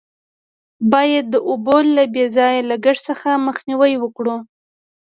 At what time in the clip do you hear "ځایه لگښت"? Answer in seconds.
2.35-3.03